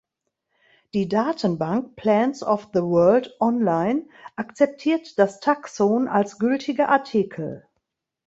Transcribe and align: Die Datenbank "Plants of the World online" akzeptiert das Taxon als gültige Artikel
Die 0.95 1.07
Datenbank 1.07 1.95
"Plants 1.95 2.41
of 2.41 2.69
the 2.73 2.79
World 2.81 3.35
online" 3.39 4.07
akzeptiert 4.35 5.19
das 5.19 5.39
Taxon 5.41 6.07
als 6.07 6.39
gültige 6.39 6.89
Artikel 6.89 7.67